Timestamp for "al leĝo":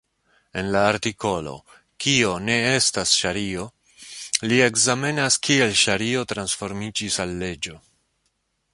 7.27-7.81